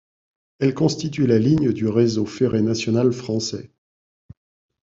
[0.57, 3.69] Elle constitue la ligne du réseau ferré national français.